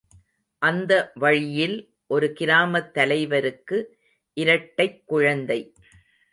அந்த 0.59 1.11
வழியில் 1.13 1.93
ஒரு 2.07 2.33
கிராமத் 2.33 2.93
தலைவருக்கு 2.93 3.97
இரட்டைக் 4.33 5.03
குழந்தை. 5.05 5.73